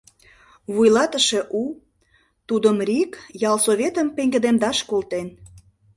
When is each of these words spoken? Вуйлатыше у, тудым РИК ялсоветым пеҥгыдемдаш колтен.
Вуйлатыше 0.73 1.41
у, 1.61 1.63
тудым 2.47 2.77
РИК 2.87 3.11
ялсоветым 3.51 4.07
пеҥгыдемдаш 4.15 4.77
колтен. 4.89 5.27